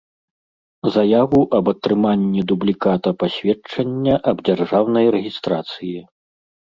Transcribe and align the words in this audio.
Заяву 0.95 1.41
аб 1.57 1.65
атрыманнi 1.73 2.41
дублiката 2.51 3.11
пасведчання 3.25 4.15
аб 4.33 4.37
дзяржаўнай 4.49 5.05
рэгiстрацыi. 5.17 5.97